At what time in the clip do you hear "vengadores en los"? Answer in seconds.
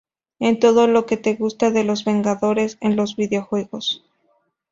2.05-3.15